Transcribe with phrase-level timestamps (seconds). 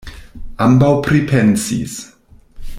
[0.65, 1.95] Ambaŭ pripensis.